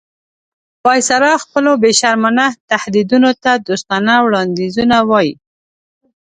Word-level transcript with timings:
وایسرا 0.85 1.33
خپلو 1.43 1.71
بې 1.81 1.91
شرمانه 1.99 2.45
تهدیدونو 2.69 3.31
ته 3.43 3.51
دوستانه 3.67 4.13
وړاندیزونه 4.25 4.97
وایي. 5.09 5.33